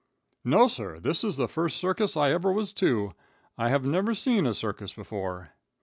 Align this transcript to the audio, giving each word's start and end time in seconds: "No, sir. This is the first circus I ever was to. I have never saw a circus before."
"No, 0.43 0.67
sir. 0.67 0.99
This 0.99 1.23
is 1.23 1.37
the 1.37 1.47
first 1.47 1.77
circus 1.77 2.17
I 2.17 2.31
ever 2.31 2.51
was 2.51 2.73
to. 2.73 3.13
I 3.55 3.69
have 3.69 3.85
never 3.85 4.15
saw 4.15 4.43
a 4.47 4.55
circus 4.55 4.93
before." 4.93 5.51